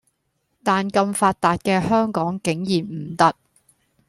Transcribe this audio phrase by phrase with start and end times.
[0.63, 3.35] 但咁發達嘅香港竟然唔得